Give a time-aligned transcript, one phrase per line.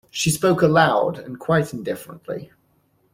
[0.09, 2.51] She spoke aloud and quite indifferently.